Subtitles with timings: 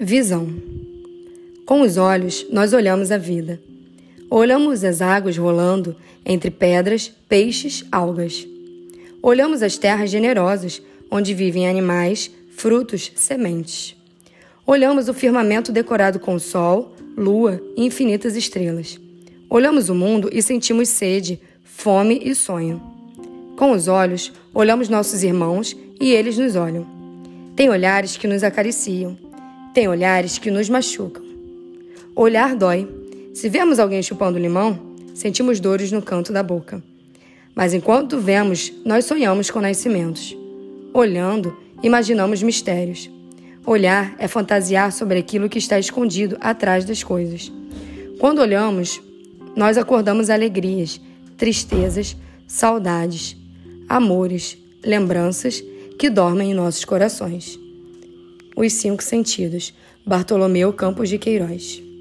[0.00, 0.48] Visão.
[1.64, 3.60] Com os olhos, nós olhamos a vida.
[4.28, 5.94] Olhamos as águas rolando
[6.24, 8.46] entre pedras, peixes, algas.
[9.22, 13.94] Olhamos as terras generosas, onde vivem animais, frutos, sementes.
[14.66, 18.98] Olhamos o firmamento decorado com sol, lua e infinitas estrelas.
[19.48, 22.82] Olhamos o mundo e sentimos sede, fome e sonho.
[23.56, 26.86] Com os olhos, olhamos nossos irmãos e eles nos olham.
[27.54, 29.16] Tem olhares que nos acariciam,
[29.72, 31.22] tem olhares que nos machucam.
[32.14, 32.88] Olhar dói.
[33.32, 34.78] Se vemos alguém chupando limão,
[35.14, 36.82] sentimos dores no canto da boca.
[37.54, 40.36] Mas enquanto vemos, nós sonhamos com nascimentos.
[40.92, 43.10] Olhando, imaginamos mistérios.
[43.64, 47.50] Olhar é fantasiar sobre aquilo que está escondido atrás das coisas.
[48.18, 49.00] Quando olhamos,
[49.56, 51.00] nós acordamos alegrias,
[51.36, 53.36] tristezas, saudades,
[53.88, 55.62] amores, lembranças
[55.98, 57.61] que dormem em nossos corações.
[58.54, 61.91] Os Cinco Sentidos, Bartolomeu Campos de Queiroz.